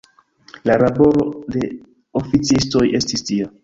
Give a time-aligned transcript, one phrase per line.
[0.69, 1.27] La laboro
[1.57, 1.63] de
[2.25, 3.57] oficistoj estis tia.